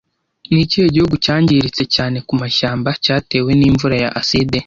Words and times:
Ni 0.51 0.59
ikihe 0.65 0.87
gihugu 0.95 1.15
cyangiritse 1.25 1.83
cyane 1.95 2.17
ku 2.27 2.33
mashyamba 2.41 2.89
cyatewe 3.03 3.51
n'imvura 3.59 3.95
ya 4.03 4.09
aside 4.21 4.57